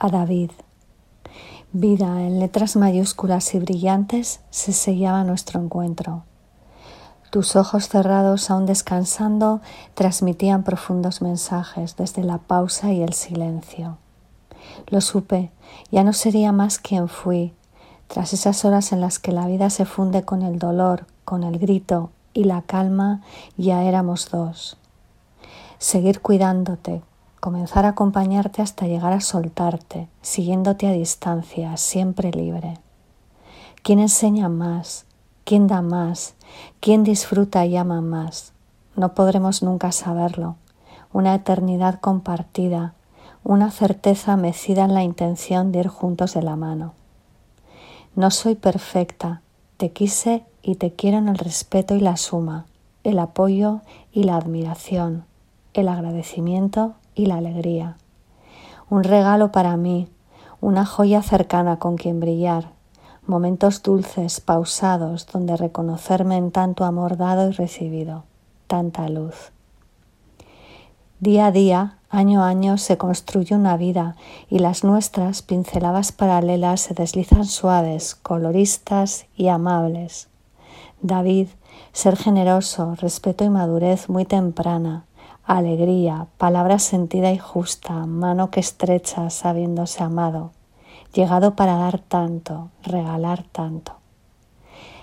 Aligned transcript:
a 0.00 0.08
David. 0.08 0.50
Vida 1.72 2.22
en 2.22 2.40
letras 2.40 2.74
mayúsculas 2.74 3.54
y 3.54 3.60
brillantes 3.60 4.40
se 4.50 4.72
sellaba 4.72 5.22
nuestro 5.22 5.60
encuentro. 5.60 6.24
Tus 7.30 7.54
ojos 7.54 7.88
cerrados, 7.88 8.50
aún 8.50 8.66
descansando, 8.66 9.60
transmitían 9.94 10.64
profundos 10.64 11.22
mensajes 11.22 11.96
desde 11.96 12.24
la 12.24 12.38
pausa 12.38 12.90
y 12.90 13.02
el 13.02 13.12
silencio. 13.12 13.98
Lo 14.88 15.00
supe, 15.00 15.52
ya 15.92 16.02
no 16.02 16.12
sería 16.12 16.50
más 16.50 16.78
quien 16.78 17.06
fui, 17.08 17.52
tras 18.08 18.32
esas 18.32 18.64
horas 18.64 18.92
en 18.92 19.00
las 19.00 19.20
que 19.20 19.30
la 19.30 19.46
vida 19.46 19.70
se 19.70 19.84
funde 19.84 20.24
con 20.24 20.42
el 20.42 20.58
dolor, 20.58 21.06
con 21.24 21.44
el 21.44 21.58
grito 21.58 22.10
y 22.32 22.44
la 22.44 22.62
calma, 22.62 23.20
ya 23.56 23.84
éramos 23.84 24.30
dos. 24.30 24.76
Seguir 25.78 26.20
cuidándote, 26.20 27.02
comenzar 27.40 27.86
a 27.86 27.90
acompañarte 27.90 28.62
hasta 28.62 28.86
llegar 28.86 29.12
a 29.12 29.20
soltarte, 29.20 30.08
siguiéndote 30.20 30.86
a 30.86 30.92
distancia, 30.92 31.76
siempre 31.76 32.30
libre. 32.30 32.74
¿Quién 33.82 33.98
enseña 33.98 34.48
más? 34.48 35.06
¿Quién 35.44 35.66
da 35.66 35.80
más? 35.80 36.34
¿Quién 36.80 37.02
disfruta 37.02 37.64
y 37.64 37.76
ama 37.76 38.02
más? 38.02 38.52
No 38.94 39.14
podremos 39.14 39.62
nunca 39.62 39.90
saberlo. 39.90 40.56
Una 41.12 41.34
eternidad 41.34 41.98
compartida, 41.98 42.94
una 43.42 43.70
certeza 43.70 44.36
mecida 44.36 44.84
en 44.84 44.94
la 44.94 45.02
intención 45.02 45.72
de 45.72 45.80
ir 45.80 45.88
juntos 45.88 46.34
de 46.34 46.42
la 46.42 46.56
mano. 46.56 46.92
No 48.14 48.30
soy 48.30 48.54
perfecta, 48.54 49.40
te 49.78 49.92
quise 49.92 50.44
y 50.62 50.74
te 50.74 50.92
quiero 50.92 51.18
en 51.18 51.28
el 51.28 51.38
respeto 51.38 51.94
y 51.94 52.00
la 52.00 52.16
suma, 52.16 52.66
el 53.02 53.18
apoyo 53.18 53.80
y 54.12 54.24
la 54.24 54.36
admiración, 54.36 55.24
el 55.72 55.88
agradecimiento 55.88 56.94
y 57.20 57.26
la 57.26 57.36
alegría. 57.36 57.96
Un 58.88 59.04
regalo 59.04 59.52
para 59.52 59.76
mí, 59.76 60.08
una 60.60 60.86
joya 60.86 61.22
cercana 61.22 61.78
con 61.78 61.96
quien 61.96 62.18
brillar, 62.18 62.70
momentos 63.26 63.82
dulces, 63.82 64.40
pausados, 64.40 65.26
donde 65.26 65.56
reconocerme 65.56 66.36
en 66.36 66.50
tanto 66.50 66.84
amor 66.84 67.18
dado 67.18 67.48
y 67.48 67.52
recibido, 67.52 68.24
tanta 68.66 69.08
luz. 69.08 69.52
Día 71.20 71.46
a 71.46 71.52
día, 71.52 71.98
año 72.08 72.42
a 72.42 72.48
año, 72.48 72.78
se 72.78 72.96
construye 72.96 73.54
una 73.54 73.76
vida 73.76 74.16
y 74.48 74.60
las 74.60 74.82
nuestras, 74.82 75.42
pinceladas 75.42 76.12
paralelas, 76.12 76.80
se 76.80 76.94
deslizan 76.94 77.44
suaves, 77.44 78.14
coloristas 78.14 79.26
y 79.36 79.48
amables. 79.48 80.28
David, 81.02 81.48
ser 81.92 82.16
generoso, 82.16 82.94
respeto 82.94 83.44
y 83.44 83.50
madurez 83.50 84.08
muy 84.08 84.24
temprana, 84.24 85.04
alegría, 85.44 86.26
palabra 86.38 86.78
sentida 86.78 87.32
y 87.32 87.38
justa, 87.38 88.06
mano 88.06 88.50
que 88.50 88.60
estrecha 88.60 89.30
sabiéndose 89.30 90.02
amado, 90.02 90.52
llegado 91.12 91.56
para 91.56 91.76
dar 91.76 91.98
tanto, 91.98 92.70
regalar 92.82 93.44
tanto. 93.44 93.94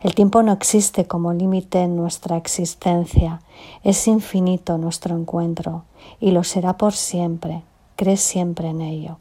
El 0.00 0.14
tiempo 0.14 0.42
no 0.42 0.52
existe 0.52 1.06
como 1.06 1.34
límite 1.34 1.82
en 1.82 1.94
nuestra 1.94 2.38
existencia, 2.38 3.42
es 3.82 4.08
infinito 4.08 4.78
nuestro 4.78 5.14
encuentro 5.14 5.84
y 6.20 6.30
lo 6.30 6.42
será 6.42 6.78
por 6.78 6.94
siempre, 6.94 7.62
crees 7.96 8.22
siempre 8.22 8.68
en 8.68 8.80
ello. 8.80 9.18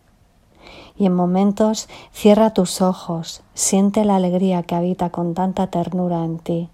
Y 0.98 1.06
en 1.06 1.16
momentos 1.16 1.90
cierra 2.14 2.54
tus 2.54 2.82
ojos, 2.82 3.42
siente 3.54 4.06
la 4.06 4.16
alegría 4.16 4.64
que 4.64 4.76
habita 4.76 5.10
con 5.10 5.34
tanta 5.34 5.68
ternura 5.68 6.24
en 6.24 6.40
ti. 6.40 6.70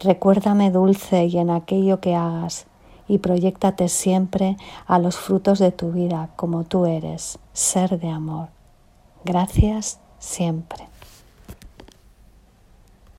Recuérdame 0.00 0.70
dulce 0.70 1.24
y 1.24 1.38
en 1.38 1.48
aquello 1.48 2.00
que 2.00 2.14
hagas, 2.14 2.66
y 3.08 3.18
proyectate 3.18 3.88
siempre 3.88 4.56
a 4.86 4.98
los 4.98 5.16
frutos 5.16 5.58
de 5.58 5.72
tu 5.72 5.90
vida 5.90 6.30
como 6.36 6.64
tú 6.64 6.86
eres, 6.86 7.38
ser 7.52 7.98
de 7.98 8.10
amor. 8.10 8.48
Gracias 9.24 9.98
siempre. 10.18 10.88